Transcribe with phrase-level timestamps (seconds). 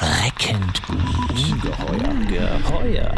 [0.00, 0.98] erschreckend gut.
[1.30, 2.58] Ungeheuer.
[2.62, 3.14] Geheuer.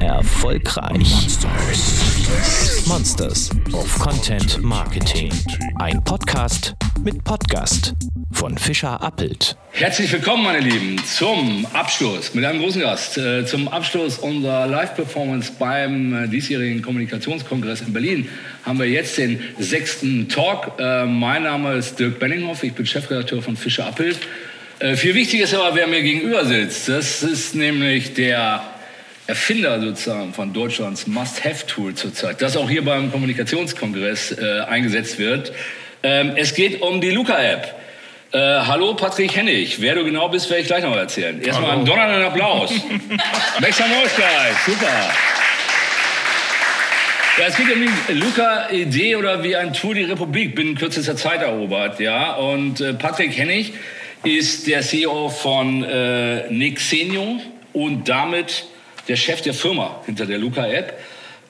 [0.00, 0.98] Erfolgreich.
[0.98, 2.86] Monsters.
[2.86, 5.32] Monsters of Content Marketing.
[5.76, 7.94] Ein Podcast mit Podcast
[8.32, 9.56] von Fischer Appelt.
[9.72, 15.52] Herzlich willkommen, meine Lieben, zum Abschluss mit einem großen Gast, äh, zum Abschluss unserer Live-Performance
[15.58, 18.28] beim äh, diesjährigen Kommunikationskongress in Berlin
[18.64, 20.72] haben wir jetzt den sechsten Talk.
[20.78, 24.18] Äh, mein Name ist Dirk Benninghoff, ich bin Chefredakteur von Fischer Appelt.
[24.80, 26.88] Äh, viel wichtiger ist aber, wer mir gegenüber sitzt.
[26.88, 28.62] Das ist nämlich der
[29.26, 35.52] Erfinder sozusagen von Deutschlands Must-Have-Tool zurzeit, das auch hier beim Kommunikationskongress äh, eingesetzt wird.
[36.04, 37.74] Ähm, es geht um die Luca-App.
[38.30, 39.80] Äh, hallo Patrick Hennig.
[39.80, 41.42] Wer du genau bist, werde ich gleich noch erzählen.
[41.42, 42.70] Erstmal einen donnernden Applaus.
[43.60, 45.10] Max Neuigkeit, super.
[47.38, 51.42] Ja, es geht um die Luca-Idee oder wie ein Tour die Republik binnen kürzester Zeit
[51.42, 51.98] erobert.
[51.98, 52.34] Ja?
[52.34, 53.72] Und äh, Patrick Hennig
[54.24, 57.40] ist der CEO von äh, Nexenio
[57.72, 58.66] und damit
[59.06, 60.98] der Chef der Firma hinter der Luca-App.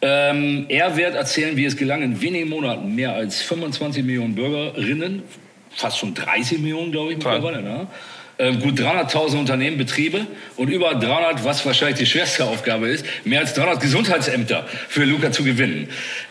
[0.00, 5.22] Ähm, er wird erzählen, wie es gelang, in wenigen Monaten mehr als 25 Millionen Bürgerinnen,
[5.70, 7.88] fast schon 30 Millionen, glaube ich, mittlerweile, ne?
[8.38, 13.40] ähm, gut 300.000 Unternehmen, Betriebe und über 300, was wahrscheinlich die schwerste Aufgabe ist, mehr
[13.40, 15.88] als 300 Gesundheitsämter für Luca zu gewinnen.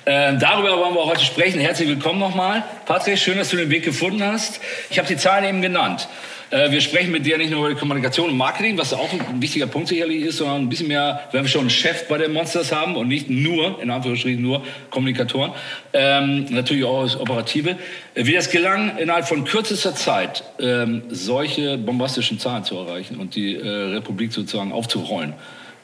[0.10, 1.60] Ähm, darüber wollen wir heute sprechen.
[1.60, 2.64] Herzlich willkommen nochmal.
[2.86, 4.62] Patrick, schön, dass du den Weg gefunden hast.
[4.90, 6.08] Ich habe die Zahlen eben genannt.
[6.50, 9.68] Äh, wir sprechen mit dir nicht nur über Kommunikation und Marketing, was auch ein wichtiger
[9.68, 12.72] Punkt sicherlich ist, sondern ein bisschen mehr, wenn wir schon einen Chef bei den Monsters
[12.72, 15.52] haben und nicht nur, in Anführungsstrichen nur Kommunikatoren,
[15.92, 17.76] ähm, natürlich auch das Operative.
[18.16, 23.56] Wie es gelang, innerhalb von kürzester Zeit ähm, solche bombastischen Zahlen zu erreichen und die
[23.56, 25.34] äh, Republik sozusagen aufzurollen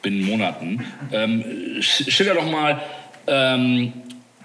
[0.02, 0.86] binnen Monaten.
[1.12, 1.44] Ähm,
[1.82, 2.82] schilder doch mal,
[3.28, 3.94] ähm,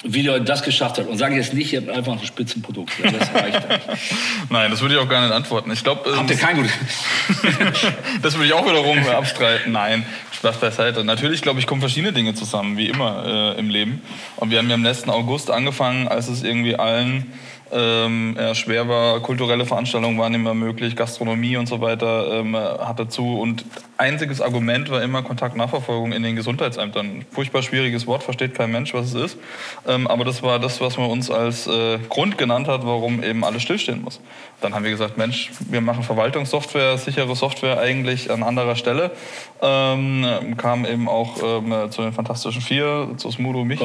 [0.05, 1.07] wie der das geschafft hat.
[1.07, 2.93] Und sage jetzt nicht, ihr habt einfach ein Spitzenprodukt.
[3.03, 3.61] Ja, das reicht
[4.51, 5.71] Nein, das würde ich auch gar nicht antworten.
[5.73, 6.73] Ich glaube, habt ihr kein gutes?
[8.23, 9.73] das würde ich auch wiederum abstreiten.
[9.73, 11.05] Nein, Spaß beiseite.
[11.05, 14.03] Natürlich, glaube ich, kommen verschiedene Dinge zusammen, wie immer äh, im Leben.
[14.37, 17.33] Und wir haben ja im letzten August angefangen, als es irgendwie allen
[17.73, 22.99] ähm, ja, schwer war, kulturelle Veranstaltungen waren immer möglich, Gastronomie und so weiter ähm, hat
[22.99, 23.39] dazu.
[23.39, 23.65] Und
[23.97, 27.25] einziges Argument war immer Kontaktnachverfolgung in den Gesundheitsämtern.
[27.31, 29.39] Furchtbar schwieriges Wort, versteht kein Mensch, was es ist.
[29.87, 33.45] Ähm, aber das war das, was man uns als äh, Grund genannt hat, warum eben
[33.45, 34.21] alles stillstehen muss.
[34.61, 39.13] Dann haben wir gesagt, Mensch, wir machen Verwaltungssoftware, sichere Software eigentlich an anderer Stelle.
[39.61, 43.85] Ähm, kam eben auch ähm, zu den Fantastischen Vier, zu Smudo, Michi.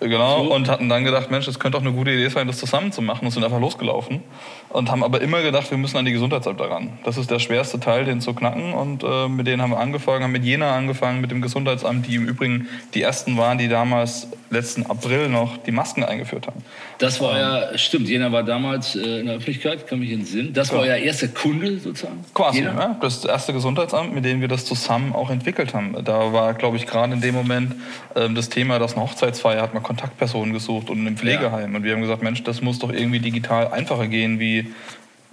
[0.00, 0.54] Genau, so.
[0.54, 3.02] und hatten dann gedacht, Mensch, das könnte auch eine gute Idee sein, das zusammen zu
[3.02, 4.22] machen und sind einfach losgelaufen.
[4.68, 6.98] Und haben aber immer gedacht, wir müssen an die Gesundheitsämter ran.
[7.04, 8.74] Das ist der schwerste Teil, den zu knacken.
[8.74, 12.14] Und äh, mit denen haben wir angefangen, haben mit Jena angefangen, mit dem Gesundheitsamt, die
[12.14, 16.62] im Übrigen die ersten waren, die damals letzten April noch die Masken eingeführt haben.
[16.98, 20.26] Das war ja, stimmt, Jena war damals äh, in der Öffentlichkeit, kann mich in den
[20.26, 20.52] Sinn.
[20.52, 20.96] Das war ja.
[20.96, 22.24] erster Kunde sozusagen?
[22.34, 25.96] Quasi, ja, das erste Gesundheitsamt, mit dem wir das zusammen auch entwickelt haben.
[26.04, 27.74] Da war, glaube ich, gerade in dem Moment
[28.14, 31.72] äh, das Thema, dass eine Hochzeitsfeier hat man Kontaktpersonen gesucht und im Pflegeheim.
[31.72, 31.76] Ja.
[31.76, 34.72] Und wir haben gesagt, Mensch, das muss doch irgendwie digital einfacher gehen wie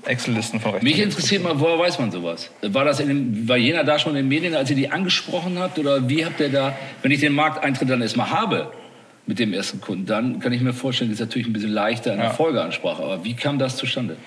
[0.06, 2.52] Excel-Listen von Mich interessiert mal, woher weiß man sowas?
[2.62, 5.58] War, das in dem, war Jena da schon in den Medien, als ihr die angesprochen
[5.60, 5.80] habt?
[5.80, 8.72] Oder wie habt ihr da, wenn ich den Markteintritt dann erstmal habe,
[9.28, 12.18] mit dem ersten Kunden, dann kann ich mir vorstellen, ist natürlich ein bisschen leichter in
[12.18, 12.34] der ja.
[12.34, 13.04] Folgeansprache.
[13.04, 14.18] Aber wie kam das zustande?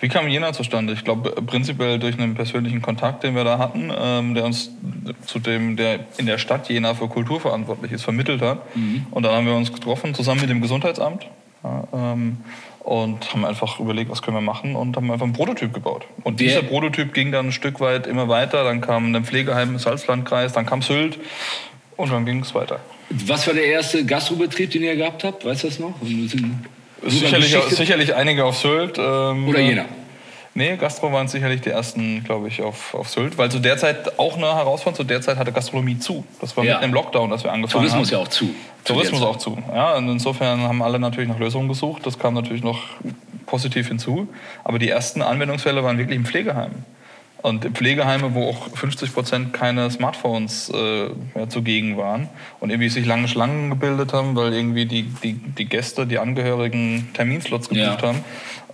[0.00, 0.92] Wie kam Jena zustande?
[0.92, 4.70] Ich glaube, prinzipiell durch einen persönlichen Kontakt, den wir da hatten, ähm, der uns
[5.26, 8.76] zu dem, der in der Stadt Jena für Kultur verantwortlich ist, vermittelt hat.
[8.76, 9.06] Mhm.
[9.10, 11.26] Und dann haben wir uns getroffen, zusammen mit dem Gesundheitsamt.
[11.64, 12.38] Ja, ähm,
[12.88, 16.06] und haben einfach überlegt, was können wir machen und haben einfach einen Prototyp gebaut.
[16.22, 18.64] Und dieser Prototyp ging dann ein Stück weit immer weiter.
[18.64, 21.18] Dann kam ein Pflegeheim im Salzlandkreis, dann kam Sylt
[21.96, 22.80] und dann ging es weiter.
[23.10, 25.44] Was war der erste Gastrobetrieb, den ihr gehabt habt?
[25.44, 25.94] Weißt du das noch?
[27.06, 28.98] Sicherlich, sicherlich einige auf Sylt.
[28.98, 29.84] Ähm, Oder Jena?
[30.54, 33.38] Nee, Gastro waren sicherlich die ersten, glaube ich, auf, auf Sylt.
[33.38, 36.24] Weil zu der Zeit auch eine Herausforderung, zu der Zeit hatte Gastronomie zu.
[36.40, 36.74] Das war ja.
[36.74, 38.24] mitten im Lockdown, dass wir angefangen Tourismus haben.
[38.24, 38.52] Tourismus ja auch
[38.82, 38.84] zu.
[38.84, 39.58] Tourismus auch zu.
[39.72, 42.04] Ja, und insofern haben alle natürlich nach Lösungen gesucht.
[42.06, 42.80] Das kam natürlich noch
[43.46, 44.26] positiv hinzu.
[44.64, 46.72] Aber die ersten Anwendungsfälle waren wirklich im Pflegeheim.
[47.40, 52.28] Und Pflegeheime, wo auch 50 Prozent keine Smartphones äh, ja, zugegen waren
[52.58, 57.08] und irgendwie sich lange Schlangen gebildet haben, weil irgendwie die, die, die Gäste, die Angehörigen
[57.14, 58.08] Terminslots gebucht ja.
[58.08, 58.24] haben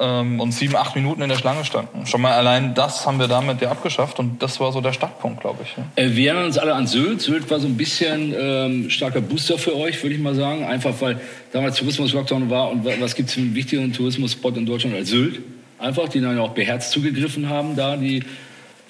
[0.01, 2.07] ähm, und sieben, acht Minuten in der Schlange standen.
[2.07, 5.41] Schon mal allein das haben wir damit ja abgeschafft und das war so der Startpunkt,
[5.41, 5.77] glaube ich.
[5.77, 5.85] Ja.
[6.03, 7.21] Äh, wir erinnern uns alle an Sylt.
[7.21, 10.65] Sylt war so ein bisschen ähm, starker Booster für euch, würde ich mal sagen.
[10.65, 11.21] Einfach weil
[11.53, 15.41] damals Tourismus-Lockdown war und was gibt es für einen wichtigeren Tourismusspot in Deutschland als Sylt?
[15.79, 18.23] Einfach, die dann auch beherzt zugegriffen haben, da die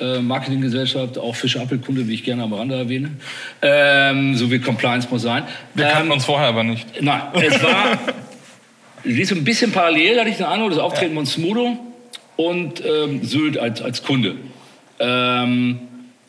[0.01, 3.11] äh, Marketinggesellschaft, auch Fischer-Appelkunde, wie ich gerne am Rande erwähne.
[3.63, 5.45] Ähm, so wie Compliance muss sein.
[5.75, 7.01] Wir ähm, kannten uns vorher aber nicht.
[7.01, 7.99] Nein, es war
[9.05, 11.17] so ein bisschen parallel, hatte ich den Eindruck, das Auftreten ja.
[11.17, 11.79] von Smudo
[12.37, 14.37] und ähm, Sylt als, als Kunde.
[14.99, 15.79] Ähm,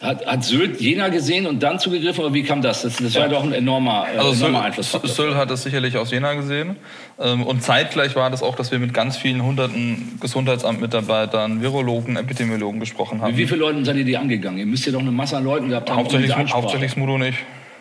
[0.06, 2.84] hat, hat Sylt Jena gesehen und dann zugegriffen oder wie kam das?
[2.84, 4.92] Das, das war ja doch ein enormer, äh, Also enormer Einfluss.
[5.04, 6.76] Sylt hat es sicherlich aus Jena gesehen.
[7.20, 12.80] Ähm, Und zeitgleich war das auch, dass wir mit ganz vielen hunderten Gesundheitsamtmitarbeitern, Virologen, Epidemiologen
[12.80, 13.32] gesprochen haben.
[13.32, 14.58] Mit wie vielen Leuten seid ihr die angegangen?
[14.60, 15.98] Ihr müsst ja doch eine Masse an Leuten gehabt haben.
[15.98, 16.62] um Hauptsächlich, Ansprache.
[16.64, 17.38] hauptsächlich Smudo nicht.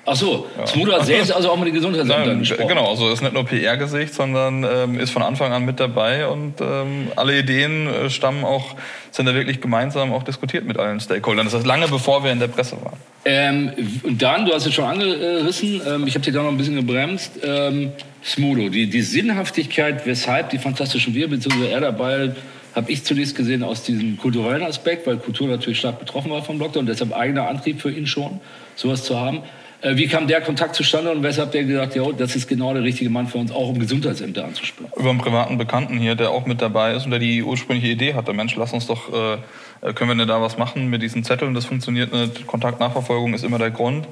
[0.06, 2.68] Ach so, Smudo hat selbst also auch mit den Gesundheitsämtern Nein, gesprochen.
[2.68, 6.60] genau, also ist nicht nur PR-Gesicht, sondern ähm, ist von Anfang an mit dabei und
[6.60, 8.74] ähm, alle Ideen äh, stammen auch,
[9.10, 11.46] sind da wirklich gemeinsam auch diskutiert mit allen Stakeholdern.
[11.46, 12.98] Das heißt, lange bevor wir in der Presse waren.
[13.24, 13.72] Ähm,
[14.02, 16.76] und dann, du hast es schon angerissen, ähm, ich habe dich da noch ein bisschen
[16.76, 17.92] gebremst, ähm,
[18.22, 22.34] Smudo, die, die Sinnhaftigkeit, weshalb die Fantastischen Wir, beziehungsweise er dabei,
[22.74, 26.58] habe ich zunächst gesehen aus diesem kulturellen Aspekt, weil Kultur natürlich stark betroffen war vom
[26.58, 28.40] Lockdown, deshalb eigener Antrieb für ihn schon,
[28.74, 29.42] sowas zu haben.
[29.84, 32.82] Äh, wie kam der Kontakt zustande und weshalb der gesagt, ja, das ist genau der
[32.82, 34.90] richtige Mann für uns, auch um Gesundheitsämter anzusprechen?
[34.96, 38.14] Über einen privaten Bekannten hier, der auch mit dabei ist und der die ursprüngliche Idee
[38.14, 38.32] hatte.
[38.32, 41.52] Mensch, lass uns doch, äh, können wir denn da was machen mit diesen Zetteln?
[41.52, 42.46] Das funktioniert nicht.
[42.46, 44.08] Kontaktnachverfolgung ist immer der Grund.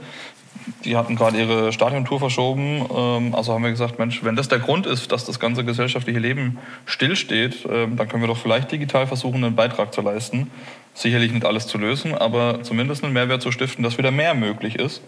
[0.85, 2.85] Die hatten gerade ihre Stadiontour verschoben.
[2.95, 6.19] Ähm, also haben wir gesagt, Mensch, wenn das der Grund ist, dass das ganze gesellschaftliche
[6.19, 10.51] Leben stillsteht, ähm, dann können wir doch vielleicht digital versuchen, einen Beitrag zu leisten.
[10.95, 14.77] Sicherlich nicht alles zu lösen, aber zumindest einen Mehrwert zu stiften, dass wieder mehr möglich
[14.77, 15.01] ist.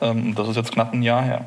[0.00, 1.46] Ähm, das ist jetzt knapp ein Jahr her.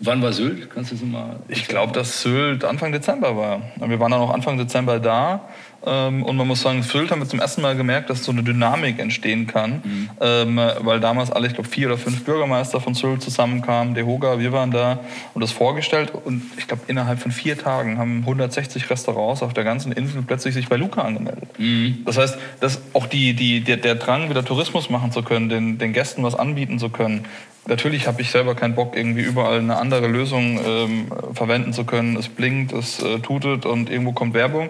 [0.00, 0.70] Wann war Sylt?
[0.70, 1.36] Kannst du das mal?
[1.48, 3.62] Ich glaube, dass Sylt Anfang Dezember war.
[3.76, 5.48] Wir waren dann auch Anfang Dezember da.
[5.86, 8.42] Ähm, und man muss sagen, Sylt haben wir zum ersten Mal gemerkt, dass so eine
[8.42, 9.82] Dynamik entstehen kann.
[9.84, 10.10] Mhm.
[10.20, 14.38] Ähm, weil damals alle, ich glaube, vier oder fünf Bürgermeister von Sylt zusammenkamen, der Hoga,
[14.38, 15.00] wir waren da
[15.32, 16.12] und das vorgestellt.
[16.12, 20.54] Und ich glaube, innerhalb von vier Tagen haben 160 Restaurants auf der ganzen Insel plötzlich
[20.54, 21.48] sich bei Luca angemeldet.
[21.58, 22.02] Mhm.
[22.04, 25.78] Das heißt, dass auch die, die, der, der Drang, wieder Tourismus machen zu können, den,
[25.78, 27.26] den Gästen was anbieten zu können,
[27.66, 32.16] Natürlich habe ich selber keinen Bock, irgendwie überall eine andere Lösung ähm, verwenden zu können.
[32.16, 34.68] Es blinkt, es äh, tutet und irgendwo kommt Werbung.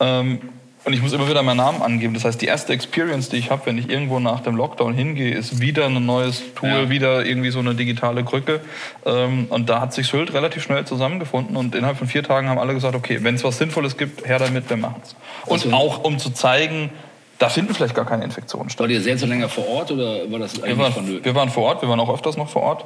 [0.00, 0.40] Ähm,
[0.86, 2.12] und ich muss immer wieder meinen Namen angeben.
[2.12, 5.34] Das heißt, die erste Experience, die ich habe, wenn ich irgendwo nach dem Lockdown hingehe,
[5.34, 6.90] ist wieder ein neues Tool, Ja.
[6.90, 8.60] wieder irgendwie so eine digitale Krücke.
[9.06, 11.56] Ähm, und da hat sich Sylt relativ schnell zusammengefunden.
[11.56, 14.38] Und innerhalb von vier Tagen haben alle gesagt, okay, wenn es was Sinnvolles gibt, her
[14.38, 15.16] damit, wir machen es.
[15.46, 16.90] Und Also- auch, um zu zeigen,
[17.38, 18.84] da finden vielleicht gar keine Infektionen statt.
[18.86, 21.24] War ihr selbst länger vor Ort oder war das Wir eigentlich waren, vonnöten?
[21.24, 22.84] wir waren vor Ort, wir waren auch öfters noch vor Ort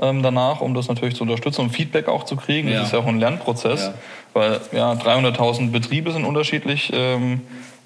[0.00, 2.68] ähm, danach, um das natürlich zu unterstützen und Feedback auch zu kriegen.
[2.68, 2.78] Ja.
[2.78, 3.94] Das ist ja auch ein Lernprozess, Ja.
[4.34, 6.90] weil ja, 300.000 Betriebe sind unterschiedlich.
[6.94, 7.40] Ähm,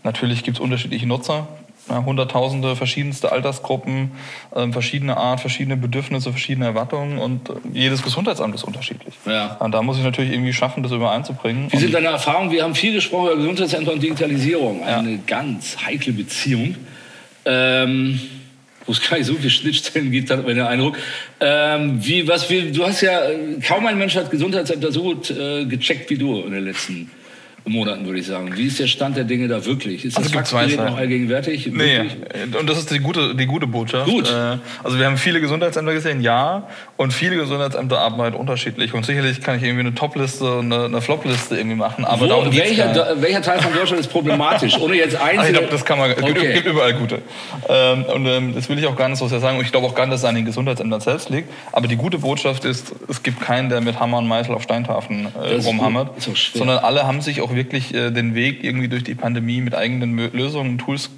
[0.04, 1.46] natürlich gibt es unterschiedliche Nutzer.
[1.88, 4.12] Ja, Hunderttausende, verschiedenste Altersgruppen,
[4.54, 9.14] ähm, verschiedene Art, verschiedene Bedürfnisse, verschiedene Erwartungen und äh, jedes Gesundheitsamt ist unterschiedlich.
[9.26, 9.56] Ja.
[9.56, 11.72] Und da muss ich natürlich irgendwie schaffen, das übereinzubringen.
[11.72, 12.52] Wie sind deine Erfahrungen?
[12.52, 14.84] Wir haben viel gesprochen über Gesundheitsämter und Digitalisierung.
[14.84, 16.76] Eine ganz heikle Beziehung.
[17.44, 18.20] Ähm,
[18.86, 20.98] wo es gar nicht so viele Schnittstellen gibt, hat man den Eindruck.
[21.40, 25.30] Ähm, wie, was wir, du hast ja, äh, kaum ein Mensch hat Gesundheitsämter so gut
[25.30, 27.10] äh, gecheckt wie du in den letzten
[27.64, 28.56] Monaten, würde ich sagen.
[28.56, 30.04] Wie ist der Stand der Dinge da wirklich?
[30.04, 31.66] Ist das Also zwei Faxgerät noch allgegenwärtig?
[31.72, 32.56] Nee, Wirklich?
[32.60, 34.10] und das ist die gute, die gute Botschaft.
[34.10, 34.28] Gut.
[34.28, 36.66] Äh, Also wir haben viele Gesundheitsämter gesehen, ja,
[36.96, 38.94] und viele Gesundheitsämter arbeiten unterschiedlich.
[38.94, 42.26] Und sicherlich kann ich irgendwie eine Top-Liste und eine, eine Flop-Liste irgendwie machen, aber Wo,
[42.26, 44.76] darum welcher, da- welcher Teil von Deutschland ist problematisch?
[44.78, 45.58] Ohne jetzt Ach, ich einzelne...
[45.58, 46.54] glaube, das kann man, es gibt, Okay.
[46.54, 47.22] gibt überall gute.
[47.68, 49.58] Ähm, und ähm, das will ich auch gar nicht so sehr sagen.
[49.58, 51.48] Und ich glaube auch gar nicht, dass es an den Gesundheitsämtern selbst liegt.
[51.70, 55.26] Aber die gute Botschaft ist, es gibt keinen, der mit Hammer und Meißel auf Steintafeln
[55.26, 56.10] äh, Das rumhammert.
[56.54, 60.16] sondern alle haben sich auch wirklich äh, den Weg irgendwie durch die Pandemie mit eigenen
[60.32, 61.10] Lösungen, Tools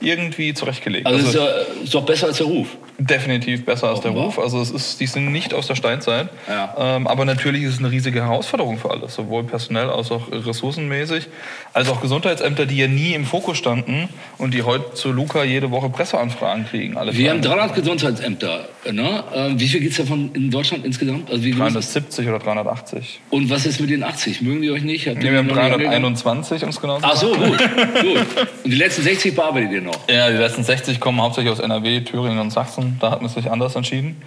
[0.00, 1.06] irgendwie zurechtgelegt.
[1.06, 1.48] Also, ist, ja-
[1.84, 2.76] ist doch besser als der Ruf.
[3.06, 4.10] Definitiv besser als der.
[4.12, 4.38] Ruf.
[4.38, 6.28] Also es ist, die sind nicht aus der Steinzeit.
[6.48, 6.74] Ja.
[6.78, 11.26] Ähm, aber natürlich ist es eine riesige Herausforderung für alle, sowohl personell als auch ressourcenmäßig,
[11.72, 15.70] als auch Gesundheitsämter, die ja nie im Fokus standen und die heute zu Luca jede
[15.70, 16.96] Woche Presseanfragen kriegen.
[16.96, 17.56] Alle Wir haben fragen.
[17.58, 18.68] 300 Gesundheitsämter.
[18.90, 19.24] Ne?
[19.34, 21.30] Ähm, wie viel gibt es davon in Deutschland insgesamt?
[21.30, 23.20] Also wie groß- 370 oder 380.
[23.30, 24.42] Und was ist mit den 80?
[24.42, 25.06] Mögen die euch nicht?
[25.08, 26.02] Habt Nee, wir haben die noch nicht angegangen?
[26.14, 28.26] 321, um es genau zu Ach so, gut, gut.
[28.64, 29.98] Und die letzten 60 bearbeitet ihr noch?
[30.08, 32.89] Ja, die letzten 60 kommen hauptsächlich aus NRW, Thüringen und Sachsen.
[33.00, 34.22] Da hat man sich anders entschieden.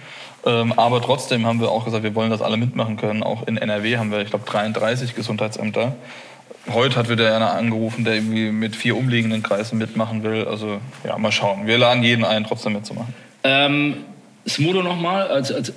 [0.46, 3.22] Ähm, aber trotzdem haben wir auch gesagt, wir wollen, dass alle mitmachen können.
[3.22, 5.96] Auch in NRW haben wir, ich glaube, 33 Gesundheitsämter.
[6.72, 10.46] Heute hat wieder einer angerufen, der irgendwie mit vier umliegenden Kreisen mitmachen will.
[10.46, 11.66] Also ja, mal schauen.
[11.66, 13.14] Wir laden jeden ein, trotzdem mitzumachen.
[13.42, 13.96] Ähm,
[14.48, 15.72] Smudo nochmal, als, als äh,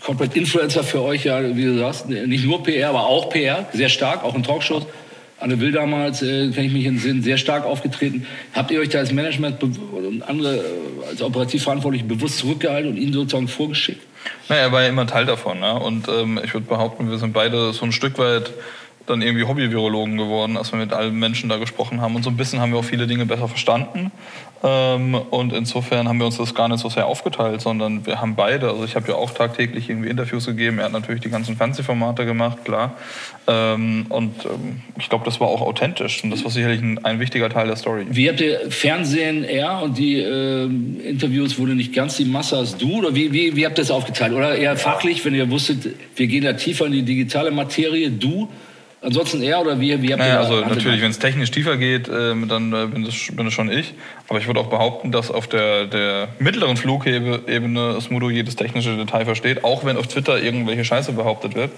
[0.00, 3.88] Corporate Influencer für euch, ja, wie du sagst, nicht nur PR, aber auch PR, sehr
[3.88, 4.86] stark, auch in Talkshows.
[5.38, 8.26] Anne Will damals, äh, kann ich mich Sinn, sehr stark aufgetreten.
[8.54, 12.96] Habt ihr euch da als Management und andere äh, als operativ Verantwortliche bewusst zurückgehalten und
[12.96, 14.02] ihnen sozusagen vorgeschickt?
[14.48, 15.60] Naja, er war ja immer Teil davon.
[15.60, 15.74] Ne?
[15.74, 18.52] Und ähm, ich würde behaupten, wir sind beide so ein Stück weit
[19.06, 22.16] dann irgendwie Hobby-Virologen geworden, als wir mit allen Menschen da gesprochen haben.
[22.16, 24.10] Und so ein bisschen haben wir auch viele Dinge besser verstanden.
[24.64, 28.34] Ähm, und insofern haben wir uns das gar nicht so sehr aufgeteilt, sondern wir haben
[28.36, 31.56] beide, also ich habe ja auch tagtäglich irgendwie Interviews gegeben, er hat natürlich die ganzen
[31.56, 32.96] Fernsehformate gemacht, klar.
[33.46, 37.20] Ähm, und ähm, ich glaube, das war auch authentisch und das war sicherlich ein, ein,
[37.20, 38.06] wichtiger Teil der Story.
[38.08, 42.76] Wie habt ihr Fernsehen eher und die äh, Interviews wurde nicht ganz die Masse als
[42.76, 42.98] du?
[42.98, 44.32] Oder wie, wie, wie habt ihr das aufgeteilt?
[44.32, 48.48] Oder eher fachlich, wenn ihr wusstet, wir gehen da tiefer in die digitale Materie, du?
[49.06, 52.72] Ansonsten er oder wie habt naja, Also natürlich, wenn es technisch tiefer geht, äh, dann
[52.72, 53.94] äh, bin, das, bin das schon ich.
[54.26, 59.24] Aber ich würde auch behaupten, dass auf der, der mittleren Flugebene Smudo jedes technische Detail
[59.24, 59.62] versteht.
[59.62, 61.70] Auch wenn auf Twitter irgendwelche Scheiße behauptet wird,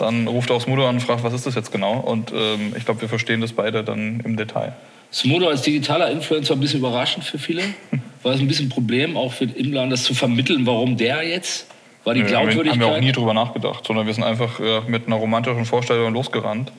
[0.00, 2.00] dann ruft auch Smudo an und fragt, was ist das jetzt genau?
[2.00, 4.72] Und ähm, ich glaube, wir verstehen das beide dann im Detail.
[5.12, 7.62] Smudo als digitaler Influencer ein bisschen überraschend für viele.
[8.24, 11.68] War es ein bisschen ein Problem, auch für Inland, das zu vermitteln, warum der jetzt
[12.04, 12.72] war die Glaubwürdigkeit?
[12.72, 16.12] Haben wir auch nie drüber nachgedacht, sondern wir sind einfach äh, mit einer romantischen Vorstellung
[16.12, 16.72] losgerannt,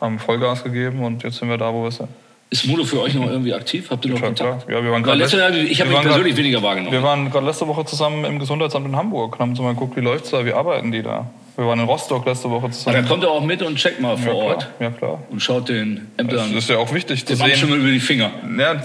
[0.00, 2.08] haben Vollgas gegeben und jetzt sind wir da, wo wir sind.
[2.50, 3.90] Ist Modo für euch noch irgendwie aktiv?
[3.90, 4.70] Habt ihr noch Kontakt?
[4.70, 6.92] Ja, wir waren gerade letzte, ich habe mich persönlich grad, weniger wahrgenommen.
[6.92, 9.96] Wir waren gerade letzte Woche zusammen im Gesundheitsamt in Hamburg und haben uns mal geguckt,
[9.96, 11.26] wie läuft es da, wie arbeiten die da.
[11.56, 12.96] Wir waren in Rostock letzte Woche zusammen.
[12.96, 14.70] Aber da kommt er auch mit und checkt mal vor ja, Ort.
[14.80, 15.22] Ja, klar.
[15.30, 16.52] Und schaut den Ämtern.
[16.52, 17.56] Das ist ja auch wichtig zu sehen.
[17.56, 18.32] schon mal über die Finger.
[18.58, 18.82] Ja,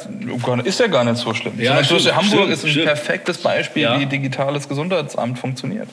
[0.64, 1.54] ist ja gar nicht so schlimm.
[1.58, 2.86] Ja, stimmt, Hamburg stimmt, ist ein stimmt.
[2.86, 4.00] perfektes Beispiel, ja.
[4.00, 5.90] wie digitales Gesundheitsamt funktioniert.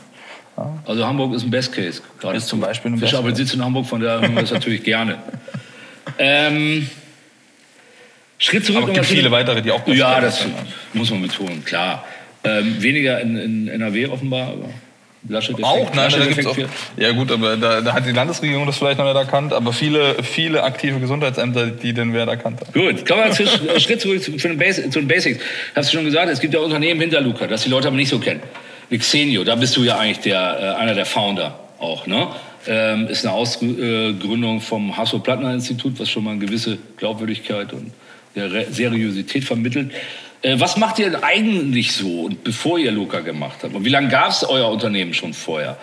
[0.58, 0.78] Ja.
[0.86, 2.02] Also Hamburg ist ein Best Case.
[2.20, 3.22] Gerade ist zum Beispiel ein Best Case.
[3.22, 5.18] Aber sitzt in Hamburg, von daher hören wir das natürlich gerne.
[6.18, 6.88] Ähm,
[8.38, 8.84] Schritt zurück.
[8.84, 10.46] Aber es gibt viele weitere, die auch Best Ja, das
[10.92, 12.04] muss man betonen, klar.
[12.44, 14.50] Ähm, weniger in, in NRW offenbar.
[14.52, 14.68] Aber
[15.28, 16.56] Laschet auch, nein, da gibt's auch.
[16.96, 20.22] Ja gut, aber da, da, hat die Landesregierung das vielleicht noch nicht erkannt, aber viele,
[20.22, 22.72] viele aktive Gesundheitsämter, die den Wert erkannt haben.
[22.72, 25.42] Gut, kommen wir einen Schritt zurück zu, zu, den Basics, zu den Basics.
[25.74, 28.08] Hast du schon gesagt, es gibt ja Unternehmen hinter Luca, das die Leute aber nicht
[28.08, 28.40] so kennen.
[28.90, 32.28] Xenio, da bist du ja eigentlich der, äh, einer der Founder auch, ne?
[32.68, 37.92] Ähm, ist eine Ausgründung vom Hasso-Plattner-Institut, was schon mal eine gewisse Glaubwürdigkeit und
[38.34, 39.92] Seriosität vermittelt.
[40.42, 43.74] Äh, was macht ihr denn eigentlich so, und bevor ihr Luca gemacht habt?
[43.74, 45.78] Und wie lange gab es euer Unternehmen schon vorher?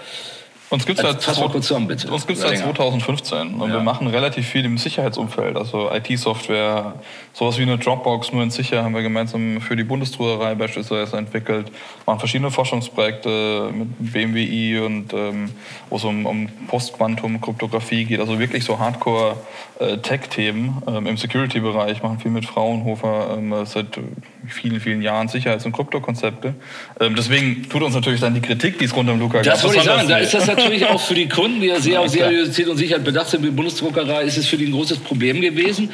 [0.73, 3.75] Uns gibt es seit, seit 2015 und ja.
[3.75, 6.95] wir machen relativ viel im Sicherheitsumfeld, also IT-Software,
[7.31, 11.71] sowas wie eine Dropbox, nur in sicher, haben wir gemeinsam für die Bundesdruckerei beispielsweise entwickelt,
[12.07, 15.51] machen verschiedene Forschungsprojekte mit BMWI und ähm,
[15.91, 22.01] wo es um, um Postquantum, Kryptographie geht, also wirklich so Hardcore-Tech-Themen äh, ähm, im Security-Bereich,
[22.01, 23.99] machen viel mit Fraunhofer ähm, seit
[24.47, 26.53] vielen, vielen Jahren Sicherheits- und Kryptokonzepte.
[26.99, 29.45] Ähm, deswegen tut uns natürlich dann die Kritik, die es rund um Luca gab.
[29.45, 32.01] Das wollte ich sagen, da ist das natürlich auch für die Kunden, die ja sehr
[32.01, 34.99] auf Seriosität und Sicherheit bedacht sind, wie die Bundesdruckerei, ist es für die ein großes
[34.99, 35.89] Problem gewesen.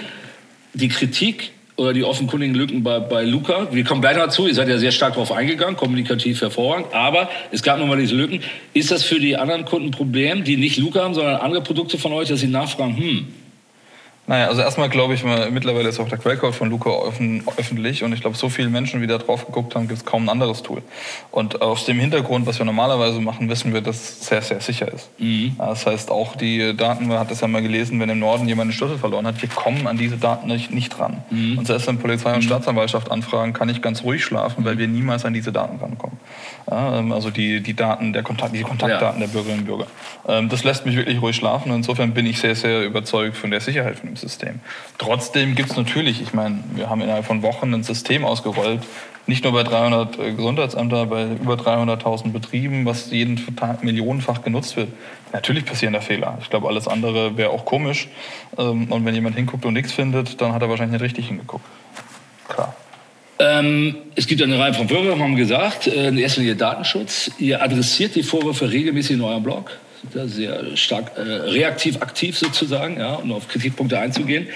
[0.74, 3.68] Die Kritik oder die offenkundigen Lücken bei, bei Luca.
[3.72, 4.48] Wir kommen gleich dazu.
[4.48, 6.94] Ihr seid ja sehr stark darauf eingegangen, kommunikativ hervorragend.
[6.94, 8.42] Aber es gab nun mal diese Lücken.
[8.74, 11.98] Ist das für die anderen Kunden ein Problem, die nicht Luca haben, sondern andere Produkte
[11.98, 13.28] von euch, dass sie nachfragen, hm,
[14.30, 18.14] naja, also erstmal glaube ich, mittlerweile ist auch der Quellcode von Luca offen, öffentlich und
[18.14, 20.62] ich glaube, so viele Menschen, wie da drauf geguckt haben, gibt es kaum ein anderes
[20.62, 20.84] Tool.
[21.32, 24.94] Und aus dem Hintergrund, was wir normalerweise machen, wissen wir, dass es sehr, sehr sicher
[24.94, 25.10] ist.
[25.18, 25.56] Mhm.
[25.58, 28.68] Das heißt, auch die Daten, man hat das ja mal gelesen, wenn im Norden jemand
[28.68, 31.24] einen Schlüssel verloren hat, wir kommen an diese Daten nicht, nicht dran.
[31.32, 31.58] Mhm.
[31.58, 32.44] Und selbst wenn Polizei und mhm.
[32.44, 36.20] Staatsanwaltschaft anfragen, kann ich ganz ruhig schlafen, weil wir niemals an diese Daten rankommen.
[36.70, 39.26] Ja, ähm, also die, die Daten, der Kontakt, die Kontaktdaten ja.
[39.26, 39.88] der Bürgerinnen und Bürger.
[40.28, 43.50] Ähm, das lässt mich wirklich ruhig schlafen und insofern bin ich sehr, sehr überzeugt von
[43.50, 44.60] der Sicherheit von dem System.
[44.98, 48.82] Trotzdem gibt es natürlich, ich meine, wir haben innerhalb von Wochen ein System ausgerollt,
[49.30, 54.76] nicht nur bei 300 äh, Gesundheitsämtern, bei über 300.000 Betrieben, was jeden Tag millionenfach genutzt
[54.76, 54.90] wird.
[55.32, 56.38] Natürlich passieren da Fehler.
[56.42, 58.10] Ich glaube, alles andere wäre auch komisch.
[58.58, 61.66] Ähm, und wenn jemand hinguckt und nichts findet, dann hat er wahrscheinlich nicht richtig hingeguckt.
[62.48, 62.76] Klar.
[63.38, 67.32] Ähm, es gibt eine Reihe von Vorwürfen, haben gesagt, äh, in erster Linie Datenschutz.
[67.38, 69.72] Ihr adressiert die Vorwürfe regelmäßig in eurem Blog
[70.14, 74.48] da sehr stark äh, reaktiv aktiv sozusagen, ja, um auf Kritikpunkte einzugehen.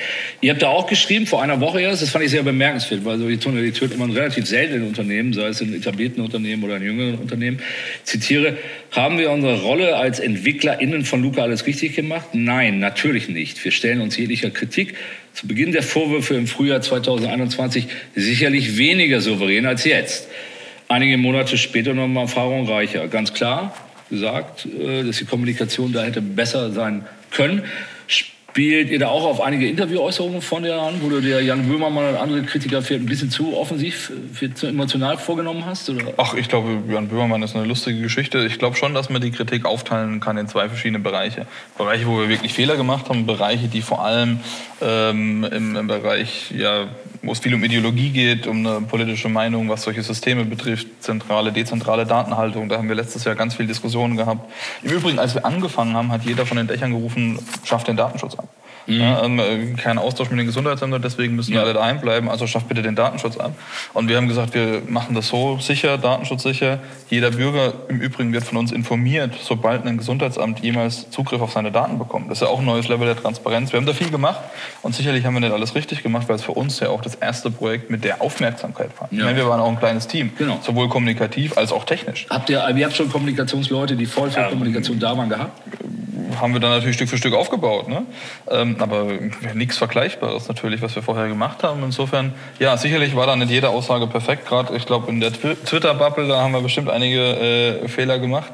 [0.42, 3.20] Ihr habt da auch geschrieben, vor einer Woche erst, das fand ich sehr bemerkenswert, weil
[3.20, 6.84] so die Tonalität immer relativ selten in Unternehmen, sei es in etablierten Unternehmen oder in
[6.84, 7.60] jüngeren Unternehmen.
[8.04, 8.58] Zitiere,
[8.92, 12.30] haben wir unsere Rolle als EntwicklerInnen von Luca alles richtig gemacht?
[12.34, 13.64] Nein, natürlich nicht.
[13.64, 14.96] Wir stellen uns jeglicher Kritik
[15.34, 20.28] zu Beginn der Vorwürfe im Frühjahr 2021 sicherlich weniger souverän als jetzt.
[20.88, 23.08] Einige Monate später noch mal Erfahrung reicher.
[23.08, 23.74] Ganz klar,
[24.14, 27.64] gesagt, äh, dass die Kommunikation da hätte besser sein können.
[28.08, 32.10] Spielt ihr da auch auf einige Interviewäußerungen von dir an, wo du dir Jan Böhmermann
[32.10, 35.90] und andere Kritiker vielleicht ein bisschen zu offensiv, viel zu emotional vorgenommen hast?
[35.90, 36.14] Oder?
[36.18, 38.46] Ach, ich glaube, Jan Böhmermann ist eine lustige Geschichte.
[38.46, 41.48] Ich glaube schon, dass man die Kritik aufteilen kann in zwei verschiedene Bereiche.
[41.80, 44.40] Bereiche, wo wir wirklich Fehler gemacht haben, Bereiche, die vor allem
[44.82, 46.90] ähm, im, im, Bereich, ja,
[47.24, 51.54] wo es viel um Ideologie geht, um eine politische Meinung, was solche Systeme betrifft, zentrale,
[51.54, 52.68] dezentrale Datenhaltung.
[52.68, 54.52] Da haben wir letztes Jahr ganz viele Diskussionen gehabt.
[54.84, 58.36] Im Übrigen, als wir angefangen haben, hat jeder von den Dächern gerufen, schafft den Datenschutz
[58.36, 58.50] ab.
[58.88, 59.00] Mhm.
[59.00, 61.62] Ja, ähm, äh, kein Austausch mit den Gesundheitsämtern, deswegen müssen ja.
[61.62, 62.30] alle daheim bleiben.
[62.30, 63.54] Also schafft bitte den Datenschutz ab.
[63.94, 66.80] Und wir haben gesagt, wir machen das so sicher, datenschutzsicher.
[67.10, 71.72] Jeder Bürger im Übrigen wird von uns informiert, sobald ein Gesundheitsamt jemals Zugriff auf seine
[71.72, 72.30] Daten bekommt.
[72.30, 73.72] Das ist ja auch ein neues Level der Transparenz.
[73.72, 74.42] Wir haben da viel gemacht
[74.82, 77.16] und sicherlich haben wir nicht alles richtig gemacht, weil es für uns ja auch das
[77.16, 79.08] erste Projekt mit der Aufmerksamkeit war.
[79.12, 79.26] Ja.
[79.26, 80.60] Meine, wir waren auch ein kleines Team, genau.
[80.62, 82.26] sowohl kommunikativ als auch technisch.
[82.30, 85.62] Habt ihr, ihr habt schon Kommunikationsleute, die voll für Kommunikation da waren, gehabt?
[86.40, 87.88] haben wir dann natürlich Stück für Stück aufgebaut.
[87.88, 88.06] Ne?
[88.76, 89.08] Ähm, aber
[89.54, 91.84] nichts Vergleichbares natürlich, was wir vorher gemacht haben.
[91.84, 94.48] Insofern, ja, sicherlich war da nicht jede Aussage perfekt.
[94.48, 98.52] Gerade, ich glaube, in der Twitter-Bubble, da haben wir bestimmt einige äh, Fehler gemacht.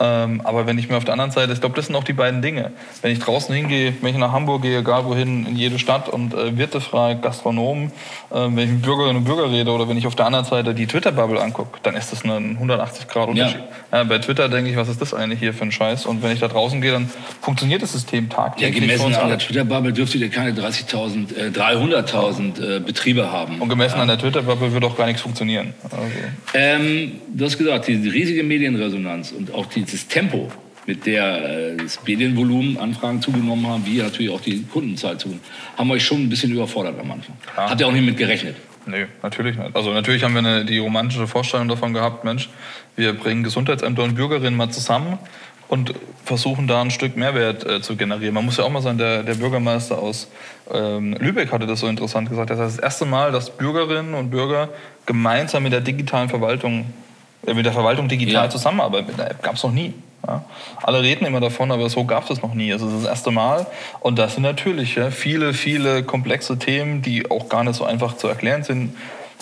[0.00, 2.14] Ähm, aber wenn ich mir auf der anderen Seite, ich glaube, das sind auch die
[2.14, 2.72] beiden Dinge.
[3.02, 6.32] Wenn ich draußen hingehe, wenn ich nach Hamburg gehe, egal wohin, in jede Stadt und
[6.32, 7.92] äh, Wirte frage, Gastronomen,
[8.30, 10.74] äh, wenn ich mit Bürgerinnen und Bürgern rede oder wenn ich auf der anderen Seite
[10.74, 13.60] die Twitter-Bubble angucke, dann ist das ein 180-Grad-Unterschied.
[13.92, 13.98] Ja.
[13.98, 16.06] Ja, bei Twitter denke ich, was ist das eigentlich hier für ein Scheiß?
[16.06, 17.10] Und wenn ich da draußen gehe, dann
[17.42, 18.74] funktioniert das System tagtäglich.
[18.74, 23.60] Ja, gemessen an der Twitter-Bubble dürftet ihr keine 30.000, äh, 300.000 äh, Betriebe haben.
[23.60, 24.02] Und gemessen ja.
[24.02, 25.74] an der Twitter-Bubble wird auch gar nichts funktionieren.
[25.82, 25.96] Also.
[26.54, 30.50] Ähm, du hast gesagt, die riesige Medienresonanz und auch die dieses Tempo,
[30.86, 35.44] mit der äh, das Medienvolumen Anfragen zugenommen haben, wie natürlich auch die Kundenzahl zugenommen,
[35.76, 37.36] haben euch schon ein bisschen überfordert am Anfang.
[37.56, 37.70] Ja.
[37.70, 38.56] Habt ihr auch nicht mit gerechnet?
[38.86, 39.76] Nee, natürlich nicht.
[39.76, 42.48] Also natürlich haben wir eine, die romantische Vorstellung davon gehabt, Mensch,
[42.96, 45.18] wir bringen Gesundheitsämter und Bürgerinnen mal zusammen
[45.68, 45.94] und
[46.24, 48.34] versuchen da ein Stück Mehrwert äh, zu generieren.
[48.34, 50.28] Man muss ja auch mal sagen, der, der Bürgermeister aus
[50.72, 52.50] ähm, Lübeck hatte das so interessant gesagt.
[52.50, 54.70] Das heißt, das erste Mal, dass Bürgerinnen und Bürger
[55.06, 56.86] gemeinsam mit der digitalen Verwaltung
[57.46, 58.50] mit der Verwaltung digital ja.
[58.50, 59.08] zusammenarbeiten.
[59.08, 59.94] Mit der App gab es noch nie.
[60.26, 60.44] Ja.
[60.82, 62.72] Alle reden immer davon, aber so gab es noch nie.
[62.72, 63.66] Also das ist das erste Mal.
[64.00, 68.16] Und das sind natürlich ja, viele, viele komplexe Themen, die auch gar nicht so einfach
[68.16, 68.94] zu erklären sind.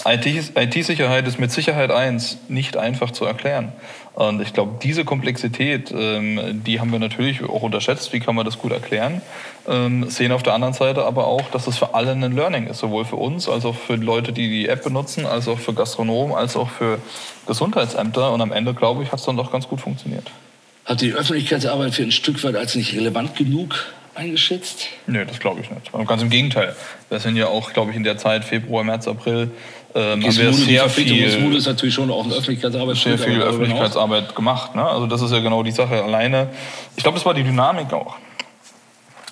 [0.05, 3.73] IT-Sicherheit ist mit Sicherheit eins nicht einfach zu erklären.
[4.15, 8.13] Und ich glaube, diese Komplexität, ähm, die haben wir natürlich auch unterschätzt.
[8.13, 9.23] Wie kann man das gut erklären?
[9.69, 12.79] Ähm, sehen auf der anderen Seite aber auch, dass es für alle ein Learning ist,
[12.79, 16.35] sowohl für uns als auch für Leute, die die App benutzen, als auch für Gastronomen,
[16.35, 16.99] als auch für
[17.47, 18.33] Gesundheitsämter.
[18.33, 20.31] Und am Ende, glaube ich, hat es dann doch ganz gut funktioniert.
[20.85, 23.87] Hat die Öffentlichkeitsarbeit für ein Stück weit als nicht relevant genug
[24.19, 24.89] eingeschätzt?
[25.07, 25.93] Nee, das glaube ich nicht.
[25.93, 26.75] Ganz im Gegenteil.
[27.09, 29.51] Wir sind ja auch, glaube ich, in der Zeit Februar, März, April
[29.95, 32.97] ähm, haben wir sehr viel, ist natürlich schon auch eine Öffentlichkeitsarbeit.
[32.97, 34.75] Sehr viel Öffentlichkeitsarbeit gemacht.
[34.75, 34.85] Ne?
[34.85, 36.49] Also das ist ja genau die Sache alleine.
[36.97, 38.17] Ich glaube, das war die Dynamik auch.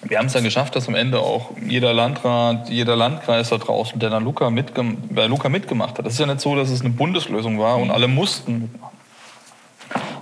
[0.03, 3.99] Wir haben es dann geschafft, dass am Ende auch jeder Landrat, jeder Landkreis da draußen,
[3.99, 6.07] der dann Luca mitgem bei Luca mitgemacht hat.
[6.07, 8.97] Das ist ja nicht so, dass es eine Bundeslösung war und alle mussten mitmachen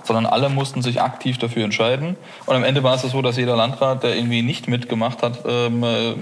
[0.05, 2.15] sondern alle mussten sich aktiv dafür entscheiden.
[2.45, 5.83] Und am Ende war es so, dass jeder Landrat, der irgendwie nicht mitgemacht hat, ähm,
[5.83, 6.13] äh,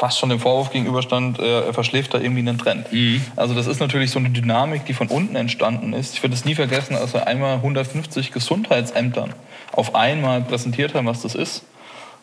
[0.00, 2.90] fast schon dem Vorwurf gegenüberstand, äh, er verschläft da irgendwie einen Trend.
[2.90, 3.22] Mhm.
[3.36, 6.14] Also das ist natürlich so eine Dynamik, die von unten entstanden ist.
[6.14, 9.34] Ich werde es nie vergessen, als wir einmal 150 Gesundheitsämtern
[9.72, 11.64] auf einmal präsentiert haben, was das ist.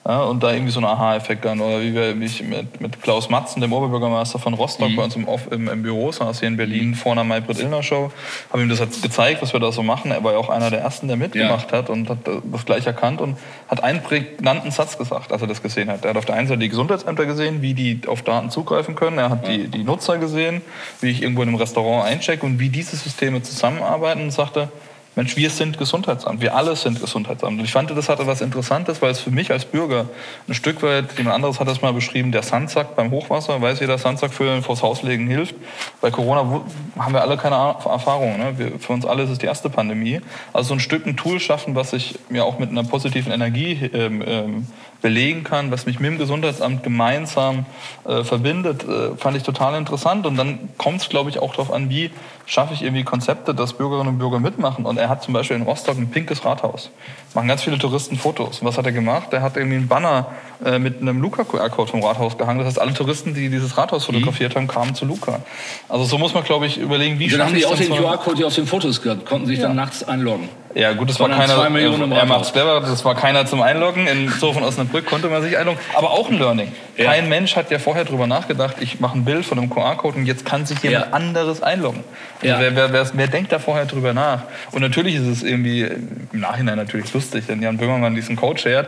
[0.08, 1.60] Ja, und da irgendwie so ein Aha-Effekt dann.
[1.60, 4.96] Oder wie wir mich mit, mit Klaus Matzen, dem Oberbürgermeister von Rostock, mhm.
[4.96, 8.10] bei uns im, im, im Büro saß hier in Berlin vor einer Maybrit Illner Show,
[8.50, 10.12] haben ihm das gezeigt, was wir da so machen.
[10.12, 11.80] Er war ja auch einer der ersten, der mitgemacht ja.
[11.80, 15.62] hat und hat das gleich erkannt und hat einen prägnanten Satz gesagt, als er das
[15.62, 16.06] gesehen hat.
[16.06, 19.18] Er hat auf der einen Seite die Gesundheitsämter gesehen, wie die auf Daten zugreifen können.
[19.18, 19.58] Er hat ja.
[19.58, 20.62] die, die Nutzer gesehen,
[21.02, 24.70] wie ich irgendwo in einem Restaurant einchecke und wie diese Systeme zusammenarbeiten und sagte,
[25.18, 27.58] Mensch, wir sind Gesundheitsamt, wir alle sind Gesundheitsamt.
[27.58, 30.06] Und ich fand, das hatte was Interessantes, weil es für mich als Bürger
[30.48, 33.98] ein Stück weit, jemand anderes hat das mal beschrieben, der Sandsack beim Hochwasser, weiß jeder,
[33.98, 35.56] Sandsack füllen, vors Haus legen hilft.
[36.02, 36.62] Bei Corona
[37.00, 38.38] haben wir alle keine Erfahrung.
[38.38, 38.60] Ne?
[38.60, 40.22] Wir, für uns alle ist es die erste Pandemie.
[40.54, 43.90] Also so ein Stück ein Tool schaffen, was sich mir auch mit einer positiven Energie
[43.92, 44.68] ähm, ähm,
[45.02, 47.66] belegen kann, was mich mit dem Gesundheitsamt gemeinsam
[48.06, 50.26] äh, verbindet, äh, fand ich total interessant.
[50.26, 52.12] Und dann kommt es, glaube ich, auch darauf an, wie
[52.46, 54.86] schaffe ich irgendwie Konzepte, dass Bürgerinnen und Bürger mitmachen.
[54.86, 56.90] Und er hat zum Beispiel in Rostock ein pinkes Rathaus.
[57.34, 58.62] Machen ganz viele Touristen Fotos.
[58.62, 59.28] Und was hat er gemacht?
[59.32, 60.28] Er hat irgendwie einen Banner
[60.66, 62.60] äh, mit einem Luca-QR-Code vom Rathaus gehangen.
[62.60, 65.42] Das heißt, alle Touristen, die dieses Rathaus fotografiert haben, kamen zu Luca.
[65.90, 68.56] Also so muss man, glaube ich, überlegen, wie Dann haben die auch den QR-Code auf
[68.56, 69.68] den Fotos gehabt, konnten sich ja.
[69.68, 70.50] dann nachts einloggen.
[70.74, 71.54] Ja, gut, das, war keiner.
[71.54, 75.42] Er macht clever, das war keiner zum Einloggen in so von Osnabrück Osnabrück konnte man
[75.42, 75.80] sich einloggen.
[75.94, 76.72] Aber auch ein Learning.
[76.98, 77.06] Ja.
[77.06, 80.26] Kein Mensch hat ja vorher darüber nachgedacht, ich mache ein Bild von einem QR-Code und
[80.26, 81.14] jetzt kann sich jemand ja.
[81.14, 82.04] anderes einloggen.
[82.42, 82.60] Also ja.
[82.60, 84.44] wer, wer, wer, wer, denkt da vorher drüber nach?
[84.72, 88.88] Und natürlich ist es irgendwie im Nachhinein natürlich lustig, wenn Jan Böhmermann diesen Code shared.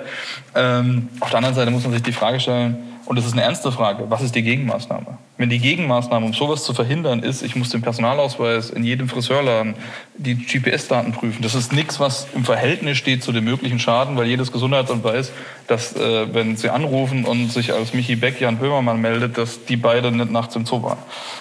[0.56, 3.42] Ähm, auf der anderen Seite muss man sich die Frage stellen, und das ist eine
[3.42, 4.06] ernste Frage.
[4.10, 5.18] Was ist die Gegenmaßnahme?
[5.40, 9.74] Wenn die Gegenmaßnahme, um sowas zu verhindern, ist, ich muss den Personalausweis in jedem Friseurladen
[10.18, 11.42] die GPS-Daten prüfen.
[11.42, 15.32] Das ist nichts, was im Verhältnis steht zu dem möglichen Schaden, weil jedes Gesundheitsamt weiß,
[15.68, 19.78] dass, äh, wenn sie anrufen und sich als Michi Beck Jan Böhmermann meldet, dass die
[19.78, 20.98] beide nicht nachts im Zoo waren.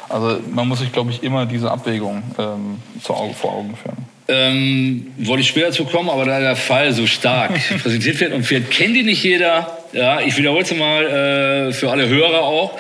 [0.09, 4.18] Also man muss sich, glaube ich, immer diese Abwägung ähm, vor Augen führen.
[4.31, 8.49] Ähm, wollte ich später zu kommen, aber da der Fall so stark präsentiert wird und
[8.51, 9.79] wird, kennt die nicht jeder.
[9.95, 12.79] Ja, ich wiederhole es mal äh, für alle Hörer auch.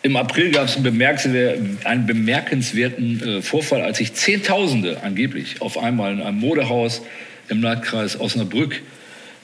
[0.00, 5.76] Im April gab es einen, bemerkenswerten, einen bemerkenswerten äh, Vorfall, als sich Zehntausende angeblich auf
[5.76, 7.02] einmal in einem Modehaus
[7.48, 8.80] im Landkreis Osnabrück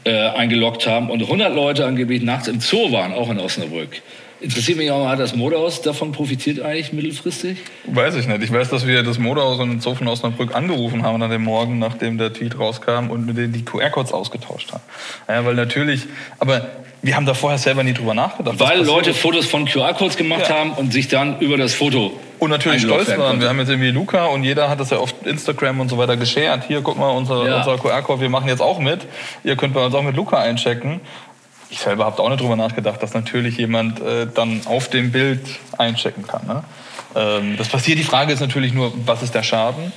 [0.04, 4.00] äh, eingeloggt haben und 100 Leute angeblich nachts im Zoo waren, auch in Osnabrück.
[4.42, 7.58] Interessiert mich auch, hat das Modehaus davon profitiert eigentlich mittelfristig?
[7.86, 8.42] Weiß ich nicht.
[8.42, 11.44] Ich weiß, dass wir das Modehaus und den Zoo von Osnabrück angerufen haben an dem
[11.44, 14.82] Morgen, nachdem der Tweet rauskam und mit denen die QR-Codes ausgetauscht haben.
[15.28, 16.02] Ja, weil natürlich,
[16.40, 16.70] aber
[17.02, 18.58] wir haben da vorher selber nie drüber nachgedacht.
[18.58, 20.56] Weil Leute Fotos von QR-Codes gemacht ja.
[20.56, 23.40] haben und sich dann über das Foto und natürlich stolz waren.
[23.40, 26.16] Wir haben jetzt irgendwie Luca und jeder hat das ja auf Instagram und so weiter
[26.16, 26.64] geshared.
[26.66, 27.58] Hier, guck mal, unser, ja.
[27.58, 29.06] unser QR-Code, wir machen jetzt auch mit.
[29.44, 31.00] Ihr könnt bei uns auch mit Luca einchecken
[31.72, 35.40] ich selber habe auch nicht drüber nachgedacht, dass natürlich jemand äh, dann auf dem Bild
[35.78, 36.46] einchecken kann.
[36.46, 36.62] Ne?
[37.16, 37.98] Ähm, das passiert.
[37.98, 39.90] Die Frage ist natürlich nur, was ist der Schaden?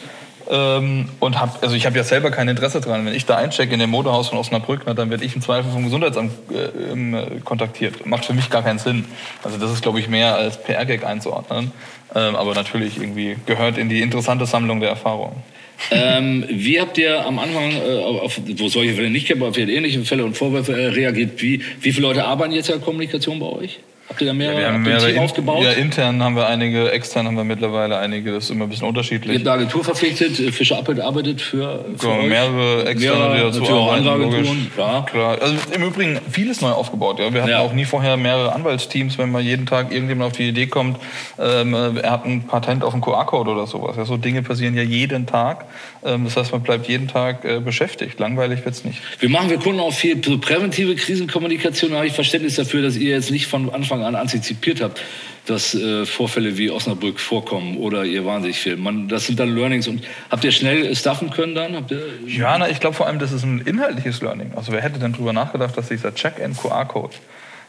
[0.50, 3.06] Ähm, und hab, also ich habe ja selber kein Interesse dran.
[3.06, 5.70] Wenn ich da einchecke in dem Motorhaus von Osnabrück, na, dann werde ich im Zweifel
[5.70, 8.06] vom Gesundheitsamt äh, äh, kontaktiert.
[8.06, 9.04] Macht für mich gar keinen Sinn.
[9.44, 11.72] Also das ist, glaube ich, mehr als PR-Gag einzuordnen.
[12.16, 15.44] Ähm, aber natürlich irgendwie gehört in die interessante Sammlung der Erfahrungen
[15.92, 20.04] ähm, wie habt ihr am Anfang, äh, auf, wo solche Fälle nicht kennen, auf ähnliche
[20.04, 21.42] Fälle und Vorwürfe äh, reagiert?
[21.42, 23.80] Wie, wie viele Leute arbeiten jetzt in der Kommunikation bei euch?
[24.08, 25.64] Habt ihr da mehrere, ja, wir haben mehrere Team aufgebaut?
[25.64, 28.34] Ja, intern haben wir einige, extern haben wir mittlerweile einige.
[28.34, 29.34] Das ist immer ein bisschen unterschiedlich.
[29.34, 33.52] Ihr habt eine Agentur verpflichtet, äh, Fischer Appelt arbeitet für, für genau, mehrere externe, mehrere,
[33.52, 34.70] die dazu arbeiten.
[34.78, 35.02] Ja.
[35.02, 35.42] Klar.
[35.42, 37.18] Also im Übrigen vieles neu aufgebaut.
[37.18, 37.34] Ja.
[37.34, 37.60] Wir hatten ja.
[37.62, 41.00] auch nie vorher mehrere Anwaltsteams, wenn mal jeden Tag irgendjemand auf die Idee kommt,
[41.40, 43.98] ähm, er hat ein Patent auf einen QR-Code oder sowas.
[43.98, 45.66] Ja, so Dinge passieren ja jeden Tag.
[46.06, 48.20] Ähm, das heißt, man bleibt jeden Tag äh, beschäftigt.
[48.20, 49.02] Langweilig wird es nicht.
[49.20, 51.92] Wir machen wir Kunden auch viel so präventive Krisenkommunikation.
[51.92, 55.02] Da habe ich Verständnis dafür, dass ihr jetzt nicht von Anfang an antizipiert habt,
[55.46, 58.78] dass äh, Vorfälle wie Osnabrück vorkommen oder ihr wahnsinnig viel.
[58.78, 59.88] Man, das sind dann Learnings.
[59.88, 61.76] Und habt ihr schnell staffen können dann?
[61.76, 64.54] Habt ihr ja, na, ich glaube vor allem, das ist ein inhaltliches Learning.
[64.56, 67.16] Also wer hätte denn darüber nachgedacht, dass dieser Check-in-QR-Code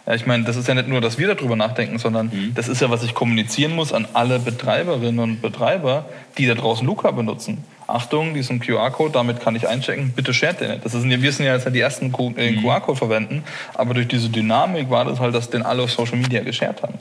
[0.06, 2.54] ja, ich meine, das ist ja nicht nur, dass wir darüber nachdenken, sondern mhm.
[2.54, 6.08] das ist ja, was ich kommunizieren muss an alle Betreiberinnen und Betreiber,
[6.38, 7.64] die da draußen Luca benutzen.
[7.86, 10.84] Achtung, diesen QR-Code, damit kann ich einchecken, bitte shared den nicht.
[10.84, 12.62] Das ist, wir sind ja jetzt die ersten, die den mhm.
[12.62, 13.44] QR-Code verwenden,
[13.74, 16.94] aber durch diese Dynamik war das halt, dass den alle auf Social Media geshared haben.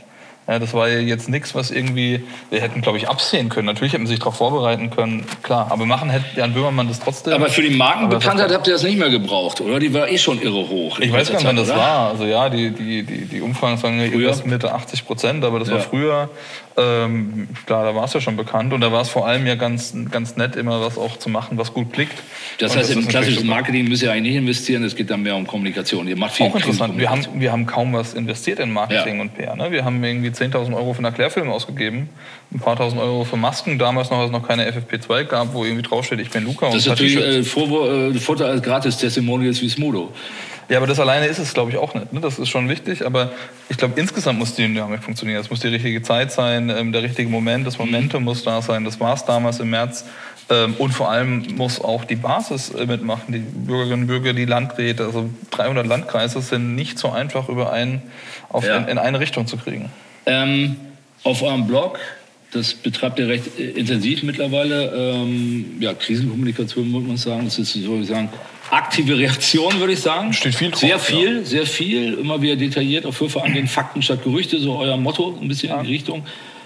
[0.48, 3.66] Ja, das war ja jetzt nichts, was irgendwie, wir hätten, glaube ich, absehen können.
[3.66, 5.68] Natürlich hätten sie sich darauf vorbereiten können, klar.
[5.72, 7.34] Aber machen hätte Jan Böhmermann das trotzdem.
[7.34, 9.80] Aber für die Markenbekanntheit habt ihr das nicht mehr gebraucht, oder?
[9.80, 11.00] Die war eh schon irre hoch.
[11.00, 12.12] Ich weiß gar nicht, wann das war.
[12.12, 15.76] Also ja, die, die, die, die Umfragen sagen erst Mitte 80 Prozent, aber das ja.
[15.76, 16.30] war früher,
[16.78, 18.72] ähm, klar, da war es ja schon bekannt.
[18.74, 21.58] Und da war es vor allem ja ganz, ganz nett, immer was auch zu machen,
[21.58, 22.22] was gut klickt.
[22.60, 25.36] Das heißt, das im klassischen Marketing müsst ihr eigentlich nicht investieren, es geht dann mehr
[25.36, 26.08] um Kommunikation.
[26.08, 29.22] Ihr macht viel Auch interessant, wir haben, wir haben kaum was investiert in Marketing ja.
[29.22, 29.56] und PR.
[29.56, 29.72] Ne?
[29.72, 32.10] Wir haben irgendwie 10.000 Euro für einen Erklärfilm ausgegeben,
[32.54, 35.64] ein paar tausend Euro für Masken, damals noch, als es noch keine FFP2 gab, wo
[35.66, 36.68] irgendwie draufsteht, ich bin Luca.
[36.68, 40.12] Das ist natürlich äh, äh, Vorteil als Gratis-Testimonials wie Smudo.
[40.68, 42.12] Ja, aber das alleine ist es, glaube ich, auch nicht.
[42.12, 42.22] Ne?
[42.22, 43.32] Das ist schon wichtig, aber
[43.70, 45.40] ich glaube, insgesamt muss die Dynamik funktionieren.
[45.40, 48.26] Es muss die richtige Zeit sein, ähm, der richtige Moment, das Momentum mhm.
[48.26, 48.84] muss da sein.
[48.84, 50.06] Das war es damals im März.
[50.50, 54.46] Ähm, und vor allem muss auch die Basis äh, mitmachen, die Bürgerinnen und Bürger, die
[54.46, 55.06] Landräte.
[55.06, 58.02] Also 300 Landkreise sind nicht so einfach über einen
[58.50, 58.78] auf, ja.
[58.78, 59.92] in, in, eine Richtung zu kriegen.
[60.26, 60.76] Ähm,
[61.24, 62.00] auf eurem Blog,
[62.52, 67.74] das betreibt ihr recht äh, intensiv mittlerweile, ähm, ja, Krisenkommunikation muss man sagen, das ist,
[67.74, 68.30] soll ich sagen,
[68.70, 70.34] aktive Reaktion, würde ich sagen.
[70.34, 71.44] Steht viel drauf, Sehr viel, ja.
[71.44, 75.48] sehr viel, immer wieder detailliert auf Höfe angehen, Fakten statt Gerüchte, so euer Motto, ein
[75.48, 75.80] bisschen ja.
[75.80, 76.26] in die Richtung.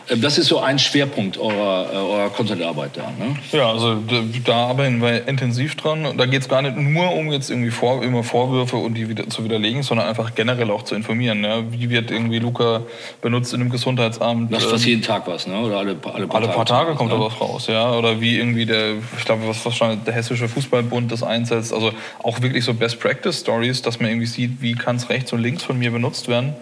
[0.10, 3.12] Ähm, das ist so ein Schwerpunkt eurer, äh, eurer Content-Arbeit da.
[3.18, 3.36] Ne?
[3.52, 6.18] Ja, also da, da, arbeiten wir intensiv dran.
[6.18, 9.30] Da geht es gar nicht nur um jetzt irgendwie vor, immer Vorwürfe und die wieder,
[9.30, 11.42] zu widerlegen, sondern einfach generell auch zu informieren.
[11.42, 11.66] Ne?
[11.72, 12.82] Wie wird irgendwie Luca
[13.22, 14.52] benutzt in einem Gesundheitsamt?
[14.54, 15.60] Das ist fast ähm, jeden Tag was, ne?
[15.60, 16.48] oder alle, alle paar alle Tage?
[16.48, 17.18] Paar Tage kommt ne?
[17.18, 17.92] da was raus, ja.
[17.94, 21.74] Oder wie irgendwie der, ich glaube, was wahrscheinlich der Hessische Fußballbund das einsetzt.
[21.74, 21.92] Also
[22.24, 25.78] auch wirklich so Best-Practice-Stories, dass man irgendwie sieht, wie kann es rechts und links von
[25.78, 26.54] mir benutzt werden.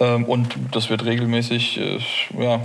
[0.00, 1.98] Ähm, und das wird regelmäßig äh,
[2.42, 2.60] ja,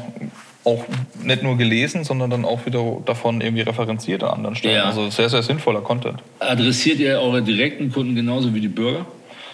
[0.63, 0.83] auch
[1.23, 4.75] nicht nur gelesen, sondern dann auch wieder davon irgendwie referenziert an anderen Stellen.
[4.75, 4.85] Ja.
[4.85, 6.19] Also sehr, sehr sinnvoller Content.
[6.39, 9.05] Adressiert ihr eure direkten Kunden genauso wie die Bürger?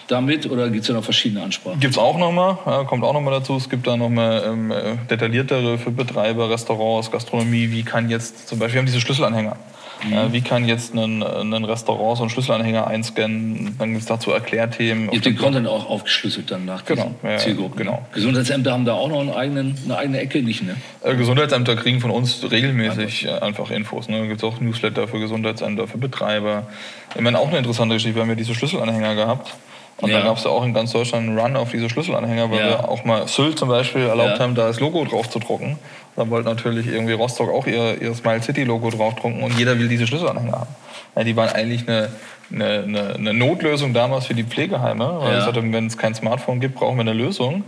[0.08, 1.80] damit oder gibt es da noch verschiedene Ansprachen?
[1.80, 3.56] Gibt es auch nochmal, ja, kommt auch nochmal dazu.
[3.56, 7.70] Es gibt da nochmal ähm, äh, detailliertere für Betreiber, Restaurants, Gastronomie.
[7.70, 9.56] Wie kann jetzt zum Beispiel, wir haben diese Schlüsselanhänger.
[10.04, 10.12] Mhm.
[10.12, 13.76] Äh, wie kann jetzt ein, ein Restaurant so einen Schlüsselanhänger einscannen?
[13.78, 15.06] Dann gibt es dazu Erklärthemen.
[15.10, 17.78] Ihr habt den Content auch aufgeschlüsselt dann nach genau, ja, Zielgruppen.
[17.78, 18.06] Genau.
[18.12, 20.76] Gesundheitsämter haben da auch noch einen eigenen, eine eigene Ecke, nicht, ne?
[21.02, 24.08] Äh, Gesundheitsämter kriegen von uns regelmäßig einfach, einfach Infos.
[24.08, 24.20] Ne?
[24.20, 26.68] Da gibt es auch Newsletter für Gesundheitsämter, für Betreiber.
[27.14, 28.16] Ich meine, auch eine interessante Geschichte.
[28.16, 29.54] Wir haben ja diese Schlüsselanhänger gehabt.
[30.00, 30.18] Und ja.
[30.18, 32.68] da gab es ja auch in ganz Deutschland einen Run auf diese Schlüsselanhänger, weil ja.
[32.68, 34.40] wir auch mal Sylt zum Beispiel erlaubt ja.
[34.40, 35.78] haben, da das Logo drauf zu drucken.
[36.14, 39.88] Da wollte natürlich irgendwie Rostock auch ihr, ihr Smile City Logo draufdrucken und jeder will
[39.88, 40.76] diese Schlüsselanhänger haben.
[41.16, 42.10] Ja, die waren eigentlich eine,
[42.52, 45.72] eine, eine, eine, Notlösung damals für die Pflegeheime, weil ja.
[45.72, 47.64] wenn es kein Smartphone gibt, brauchen wir eine Lösung,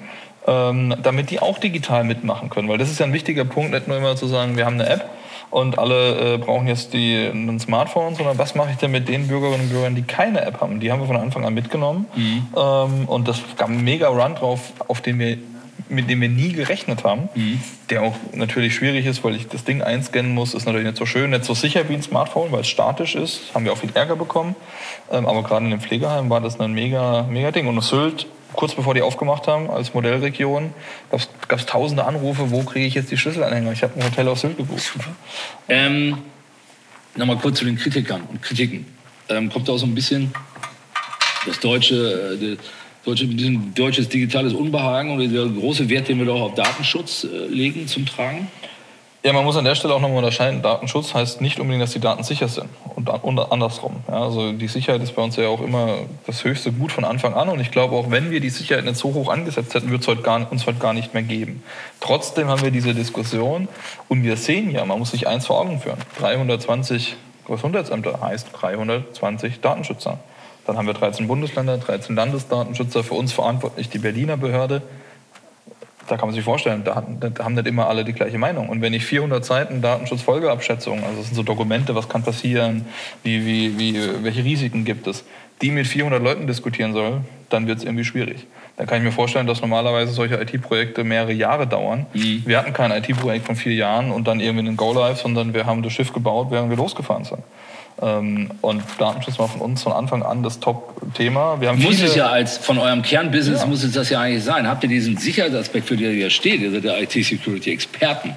[0.46, 2.68] ähm, damit die auch digital mitmachen können.
[2.68, 4.88] Weil das ist ja ein wichtiger Punkt, nicht nur immer zu sagen, wir haben eine
[4.88, 5.08] App
[5.50, 9.26] und alle äh, brauchen jetzt die, ein Smartphone, sondern was mache ich denn mit den
[9.26, 10.80] Bürgerinnen und Bürgern, die keine App haben?
[10.80, 12.46] Die haben wir von Anfang an mitgenommen mhm.
[12.56, 15.38] ähm, und das gab einen mega Run drauf, auf den wir
[15.88, 17.60] mit dem wir nie gerechnet haben, mhm.
[17.90, 21.04] der auch natürlich schwierig ist, weil ich das Ding einscannen muss, ist natürlich nicht so
[21.04, 23.90] schön, nicht so sicher wie ein Smartphone, weil es statisch ist, haben wir auch viel
[23.94, 24.54] Ärger bekommen.
[25.10, 27.66] Ähm, aber gerade in dem Pflegeheim war das ein mega, mega Ding.
[27.66, 30.72] Und Sylt, kurz bevor die aufgemacht haben, als Modellregion,
[31.10, 33.72] gab es tausende Anrufe, wo kriege ich jetzt die Schlüsselanhänger?
[33.72, 34.92] Ich habe ein Hotel auf Sylt gebucht.
[35.68, 36.18] Ähm,
[37.16, 38.86] Nochmal kurz zu den Kritikern und Kritiken.
[39.28, 40.32] Ähm, kommt auch so ein bisschen
[41.46, 42.38] das deutsche...
[42.40, 42.56] Äh,
[43.04, 43.26] deutsche,
[43.74, 48.06] deutsches digitales Unbehagen und der große Wert, den wir doch auf Datenschutz äh, legen, zum
[48.06, 48.48] Tragen?
[49.22, 50.62] Ja, man muss an der Stelle auch nochmal unterscheiden.
[50.62, 53.96] Datenschutz heißt nicht unbedingt, dass die Daten sicher sind und, und andersrum.
[54.08, 57.34] Ja, also die Sicherheit ist bei uns ja auch immer das höchste Gut von Anfang
[57.34, 60.02] an und ich glaube auch, wenn wir die Sicherheit nicht so hoch angesetzt hätten, würde
[60.02, 61.62] es uns heute gar nicht mehr geben.
[62.00, 63.68] Trotzdem haben wir diese Diskussion
[64.08, 65.98] und wir sehen ja, man muss sich eins vor Augen führen.
[66.18, 70.18] 320 Gesundheitsämter heißt 320 Datenschützer.
[70.66, 74.80] Dann haben wir 13 Bundesländer, 13 Landesdatenschützer, für uns verantwortlich die Berliner Behörde.
[76.10, 78.68] Da kann man sich vorstellen, da haben nicht immer alle die gleiche Meinung.
[78.68, 82.84] Und wenn ich 400 Seiten Datenschutzfolgeabschätzung, also das sind so Dokumente, was kann passieren,
[83.22, 85.24] wie, wie, wie, welche Risiken gibt es,
[85.62, 88.48] die mit 400 Leuten diskutieren soll, dann wird es irgendwie schwierig.
[88.76, 92.06] Dann kann ich mir vorstellen, dass normalerweise solche IT-Projekte mehrere Jahre dauern.
[92.12, 92.42] Mhm.
[92.44, 95.84] Wir hatten kein IT-Projekt von vier Jahren und dann irgendwie einen Go-Live, sondern wir haben
[95.84, 97.38] das Schiff gebaut, während wir losgefahren sind.
[98.02, 101.56] Ähm, und Datenschutz war von uns von Anfang an das Top-Thema.
[101.76, 103.66] Muss es ja als von eurem Kernbusiness ja.
[103.66, 104.66] muss es das ja eigentlich sein.
[104.66, 108.34] Habt ihr diesen Sicherheitsaspekt, für den ihr steht, ihr seid der IT-Security-Experten,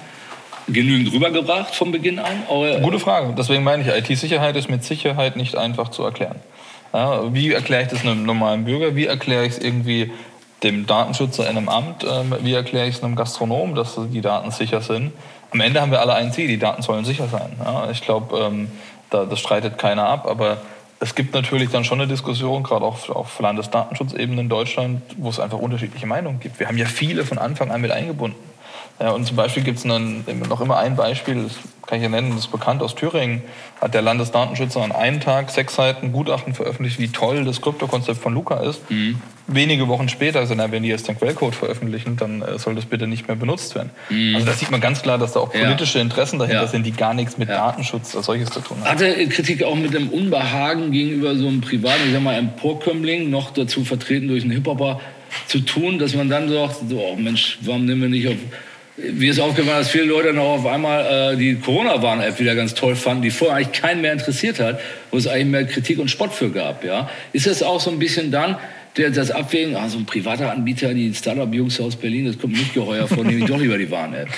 [0.68, 2.42] genügend rübergebracht von Beginn an?
[2.48, 3.34] Eure Gute Frage.
[3.36, 6.36] Deswegen meine ich, IT-Sicherheit ist mit Sicherheit nicht einfach zu erklären.
[6.92, 8.94] Ja, wie erkläre ich das einem normalen Bürger?
[8.94, 10.12] Wie erkläre ich es irgendwie
[10.62, 12.04] dem Datenschützer in einem Amt?
[12.04, 15.12] Ähm, wie erkläre ich es einem Gastronom, dass die Daten sicher sind?
[15.50, 17.52] Am Ende haben wir alle ein Ziel, die Daten sollen sicher sein.
[17.64, 18.68] Ja, ich glaube, ähm,
[19.14, 20.58] da, das streitet keiner ab, aber
[21.00, 25.40] es gibt natürlich dann schon eine Diskussion, gerade auch auf Landesdatenschutzebene in Deutschland, wo es
[25.40, 26.58] einfach unterschiedliche Meinungen gibt.
[26.58, 28.38] Wir haben ja viele von Anfang an mit eingebunden.
[29.00, 31.54] Ja, und zum Beispiel gibt es noch immer ein Beispiel, das
[31.86, 33.42] kann ich ja nennen, das ist bekannt aus Thüringen,
[33.80, 38.32] hat der Landesdatenschützer an einem Tag sechs Seiten Gutachten veröffentlicht, wie toll das Kryptokonzept von
[38.32, 38.88] Luca ist.
[38.90, 39.20] Mhm.
[39.48, 42.86] Wenige Wochen später, also na, wenn die jetzt den Quellcode veröffentlichen, dann äh, soll das
[42.86, 43.90] bitte nicht mehr benutzt werden.
[44.08, 44.36] Mhm.
[44.36, 46.04] Also da sieht man ganz klar, dass da auch politische ja.
[46.04, 46.68] Interessen dahinter ja.
[46.68, 47.56] sind, die gar nichts mit ja.
[47.56, 48.88] Datenschutz als solches zu tun haben.
[48.88, 53.50] Hatte Kritik auch mit dem Unbehagen gegenüber so einem privaten, ich sag mal, Emporkömmling, noch
[53.50, 55.00] dazu vertreten durch einen Hip-Hopper,
[55.48, 58.36] zu tun, dass man dann sagt, so, oh Mensch, warum nehmen wir nicht auf
[58.96, 62.94] mir ist aufgefallen, dass viele Leute noch auf einmal äh, die Corona-Warn-App wieder ganz toll
[62.94, 64.80] fanden, die vorher eigentlich keinen mehr interessiert hat,
[65.10, 66.84] wo es eigentlich mehr Kritik und Spott für gab.
[66.84, 67.10] Ja?
[67.32, 68.56] Ist das auch so ein bisschen dann
[68.96, 72.74] der, das Abwägen, ah, so ein privater Anbieter, die Startup-Jungs aus Berlin, das kommt nicht
[72.74, 74.28] geheuer vor, nehme ich doch lieber die Warn-App.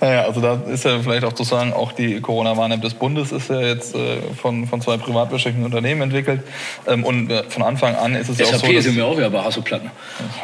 [0.00, 3.50] Naja, also da ist ja vielleicht auch zu sagen, auch die Corona-Warn-App des Bundes ist
[3.50, 6.42] ja jetzt äh, von, von zwei privatwirtschaftlichen Unternehmen entwickelt.
[6.86, 8.58] Ähm, und äh, von Anfang an ist es ja auch so.
[8.58, 9.90] SAP sind wir auch wieder bei Hasso-Platten.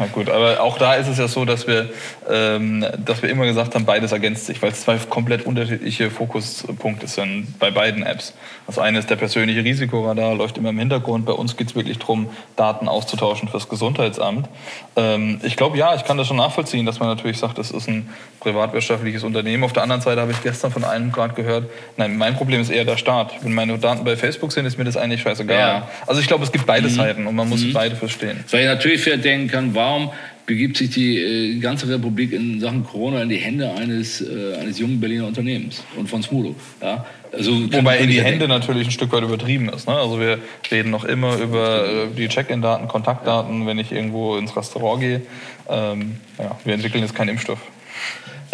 [0.00, 1.90] Ja, gut, aber auch da ist es ja so, dass wir,
[2.28, 7.06] ähm, dass wir immer gesagt haben, beides ergänzt sich, weil es zwei komplett unterschiedliche Fokuspunkte
[7.06, 8.34] sind bei beiden Apps.
[8.66, 11.26] Das eine ist der persönliche Risikoradar, läuft immer im Hintergrund.
[11.26, 14.48] Bei uns geht es wirklich darum, Daten auszutauschen fürs Gesundheitsamt.
[14.96, 17.88] Ähm, ich glaube, ja, ich kann das schon nachvollziehen, dass man natürlich sagt, das ist
[17.88, 18.08] ein
[18.40, 19.64] privatwirtschaftliches Unternehmen Unternehmen.
[19.64, 22.70] Auf der anderen Seite habe ich gestern von einem gerade gehört, nein, mein Problem ist
[22.70, 23.32] eher der Staat.
[23.42, 25.58] Wenn meine Daten bei Facebook sind, ist mir das eigentlich scheißegal.
[25.58, 25.88] Ja.
[26.06, 26.92] Also ich glaube, es gibt beide mhm.
[26.92, 27.72] Seiten und man muss mhm.
[27.74, 28.42] beide verstehen.
[28.50, 30.10] Weil ich natürlich denken kann, warum
[30.46, 34.78] begibt sich die äh, ganze Republik in Sachen Corona in die Hände eines, äh, eines
[34.78, 36.54] jungen Berliner Unternehmens und von Smudo.
[36.82, 37.06] Ja?
[37.32, 39.88] Also, Wobei in die Hände natürlich ein Stück weit übertrieben ist.
[39.88, 39.94] Ne?
[39.94, 40.38] Also wir
[40.70, 45.22] reden noch immer über äh, die Check-in-Daten, Kontaktdaten, wenn ich irgendwo ins Restaurant gehe.
[45.68, 47.58] Ähm, ja, wir entwickeln jetzt keinen Impfstoff.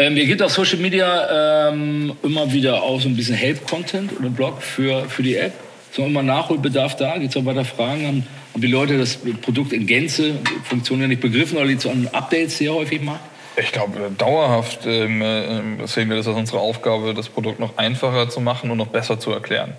[0.00, 4.30] Ähm, ihr gebt auf Social Media ähm, immer wieder auch so ein bisschen Help-Content oder
[4.30, 5.52] Blog für, für die App.
[5.90, 7.18] Ist noch immer Nachholbedarf da?
[7.18, 8.06] Gibt es noch weiter Fragen?
[8.06, 11.90] Haben, haben die Leute das Produkt in Gänze, Funktionen ja nicht begriffen oder liegt es
[11.90, 13.20] an Updates sehr häufig mal?
[13.58, 18.30] Ich glaube, dauerhaft ähm, äh, sehen wir das als unsere Aufgabe, das Produkt noch einfacher
[18.30, 19.74] zu machen und noch besser zu erklären.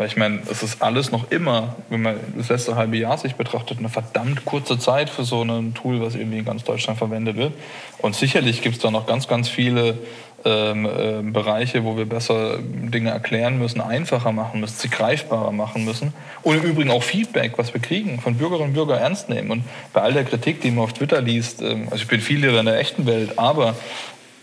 [0.00, 3.34] Weil ich meine, es ist alles noch immer, wenn man das letzte halbe Jahr sich
[3.34, 7.36] betrachtet, eine verdammt kurze Zeit für so ein Tool, was irgendwie in ganz Deutschland verwendet
[7.36, 7.52] wird.
[7.98, 9.98] Und sicherlich gibt es da noch ganz, ganz viele
[10.46, 15.84] ähm, äh, Bereiche, wo wir besser Dinge erklären müssen, einfacher machen müssen, sie greifbarer machen
[15.84, 16.14] müssen.
[16.40, 19.50] Und im Übrigen auch Feedback, was wir kriegen, von Bürgerinnen und Bürgern ernst nehmen.
[19.50, 22.40] Und bei all der Kritik, die man auf Twitter liest, ähm, also ich bin viel
[22.40, 23.74] lieber in der echten Welt, aber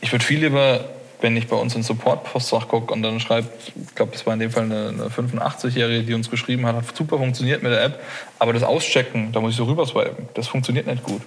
[0.02, 0.86] ich würde viel lieber
[1.22, 4.40] wenn ich bei uns in Support-Postfach gucke und dann schreibt, ich glaube, das war in
[4.40, 8.00] dem Fall eine, eine 85-Jährige, die uns geschrieben hat, hat super funktioniert mit der App,
[8.40, 11.22] aber das Auschecken, da muss ich so rüberswipen, das funktioniert nicht gut.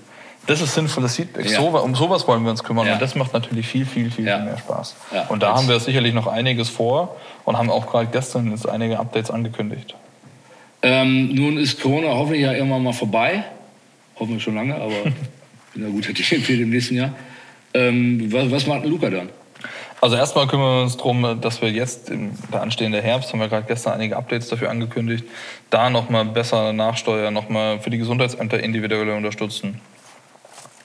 [0.46, 1.50] Das ist sinnvolles Feedback.
[1.50, 1.60] Ja.
[1.60, 2.94] So, um sowas wollen wir uns kümmern ja.
[2.94, 4.38] und das macht natürlich viel, viel, viel, ja.
[4.38, 4.96] mehr Spaß.
[5.28, 8.98] Und da haben wir sicherlich noch einiges vor und haben auch gerade gestern jetzt einige
[8.98, 9.94] Updates angekündigt.
[10.82, 13.44] Ähm, nun ist Corona hoffentlich ja irgendwann mal vorbei.
[14.18, 14.94] Hoffen wir schon lange, aber
[15.74, 17.12] bin ja guter Dinge für im nächsten Jahr.
[17.74, 19.28] Ähm, was, was macht Luca dann?
[20.00, 23.48] Also erstmal kümmern wir uns darum, dass wir jetzt, im, der anstehende Herbst, haben wir
[23.48, 25.24] gerade gestern einige Updates dafür angekündigt,
[25.68, 29.80] da nochmal besser nachsteuern, nochmal für die Gesundheitsämter individuell unterstützen.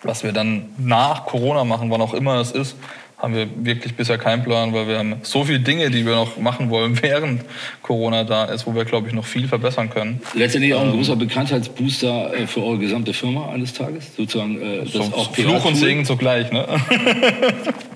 [0.04, 2.75] Was wir dann nach Corona machen, wann auch immer es ist,
[3.17, 6.38] haben wir wirklich bisher keinen Plan, weil wir haben so viele Dinge, die wir noch
[6.38, 7.45] machen wollen, während
[7.82, 10.21] Corona da ist, wo wir, glaube ich, noch viel verbessern können.
[10.34, 14.62] Letztendlich auch ein ähm, großer Bekanntheitsbooster äh, für eure gesamte Firma eines Tages, sozusagen.
[14.62, 16.67] Äh, das so, auch Fluch und Segen zugleich, ne?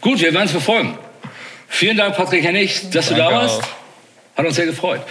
[0.00, 0.96] Gut, wir werden es verfolgen.
[1.68, 3.62] Vielen Dank, Patrick Hennig, dass Danke du da warst.
[4.36, 5.02] Hat uns sehr gefreut.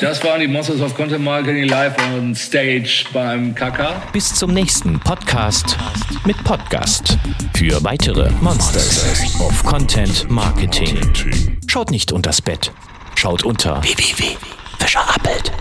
[0.00, 4.02] Das waren die Monsters of Content Marketing live on Stage beim KK.
[4.12, 5.76] Bis zum nächsten Podcast
[6.26, 7.16] mit Podcast.
[7.56, 10.98] Für weitere Monsters of Content Marketing.
[11.66, 12.70] Schaut nicht unters Bett.
[13.16, 15.52] Schaut unter www.fischerappelt.